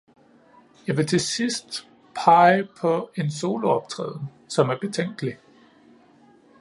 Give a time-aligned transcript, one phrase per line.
[0.87, 1.89] Jeg vil til sidst
[2.25, 5.37] pege på en solooptræden, som er betænkelig.